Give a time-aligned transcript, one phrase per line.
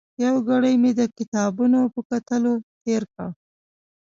[0.23, 2.53] یو ګړی مې د کتابونو په کتلو
[2.83, 3.29] تېر کړ.